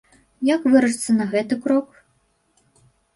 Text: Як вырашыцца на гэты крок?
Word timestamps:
Як 0.55 0.63
вырашыцца 0.75 1.15
на 1.17 1.27
гэты 1.33 1.57
крок? 1.65 1.87